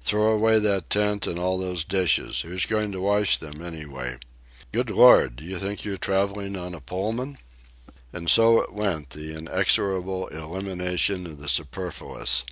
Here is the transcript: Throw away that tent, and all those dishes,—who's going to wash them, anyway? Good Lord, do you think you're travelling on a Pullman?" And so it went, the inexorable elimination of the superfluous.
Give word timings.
Throw 0.00 0.28
away 0.28 0.58
that 0.60 0.88
tent, 0.88 1.26
and 1.26 1.38
all 1.38 1.58
those 1.58 1.84
dishes,—who's 1.84 2.64
going 2.64 2.90
to 2.92 3.02
wash 3.02 3.36
them, 3.36 3.60
anyway? 3.60 4.16
Good 4.72 4.88
Lord, 4.88 5.36
do 5.36 5.44
you 5.44 5.58
think 5.58 5.84
you're 5.84 5.98
travelling 5.98 6.56
on 6.56 6.74
a 6.74 6.80
Pullman?" 6.80 7.36
And 8.10 8.30
so 8.30 8.62
it 8.62 8.72
went, 8.72 9.10
the 9.10 9.36
inexorable 9.36 10.28
elimination 10.28 11.26
of 11.26 11.36
the 11.38 11.50
superfluous. 11.50 12.44